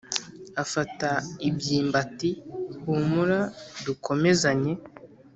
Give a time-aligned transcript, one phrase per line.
[0.63, 1.09] afata
[1.47, 2.29] ibyimbo ati
[2.81, 3.39] "humura
[3.85, 4.73] dukomezanye